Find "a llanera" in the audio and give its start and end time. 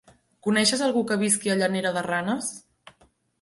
1.51-1.93